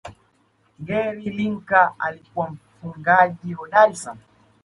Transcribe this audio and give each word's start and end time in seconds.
gary 0.79 1.29
lineker 1.29 1.93
alikuwa 1.99 2.49
mfungaji 2.51 3.53
hodari 3.53 3.95
sana 3.95 4.19